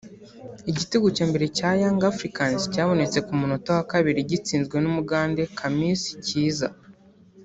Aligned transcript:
Igitego 0.71 1.07
cya 1.15 1.25
mbere 1.29 1.45
cya 1.57 1.69
Yanga 1.81 2.05
Africans 2.13 2.61
cyabonetse 2.73 3.17
ku 3.25 3.31
munota 3.39 3.69
wa 3.77 3.85
kabiri 3.91 4.19
gitsinzwe 4.29 4.75
n’Umugande 4.79 5.41
Khamis 5.57 6.01
Kiiza 6.25 6.67